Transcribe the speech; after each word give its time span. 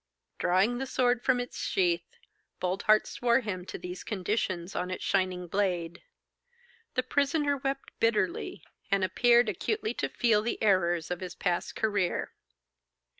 Drawing 0.39 0.79
the 0.79 0.87
sword 0.87 1.23
from 1.23 1.39
its 1.39 1.59
sheath, 1.59 2.17
Boldheart 2.59 3.05
swore 3.05 3.41
him 3.41 3.67
to 3.67 3.77
these 3.77 4.03
conditions 4.03 4.75
on 4.75 4.89
its 4.89 5.03
shining 5.03 5.45
blade. 5.45 6.01
The 6.95 7.03
prisoner 7.03 7.57
wept 7.57 7.91
bitterly, 7.99 8.63
and 8.89 9.03
appeared 9.03 9.47
acutely 9.47 9.93
to 9.93 10.09
feel 10.09 10.41
the 10.41 10.57
errors 10.59 11.11
of 11.11 11.19
his 11.19 11.35
past 11.35 11.75
career. 11.75 12.33